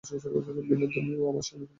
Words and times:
বিনোদিনীও 0.69 1.23
আমার 1.29 1.45
সঙ্গে 1.47 1.57
ফিরিবে। 1.57 1.69